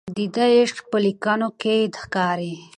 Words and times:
د 0.15 0.17
ده 0.35 0.45
عشق 0.57 0.77
په 0.91 0.97
لیکنو 1.05 1.49
کې 1.61 1.75
ښکاري. 2.01 2.53